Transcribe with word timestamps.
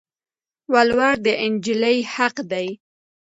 ولوړ 0.73 1.13
د 1.25 1.27
انجلی 1.45 1.97
حق 2.13 2.35
دي 2.51 2.67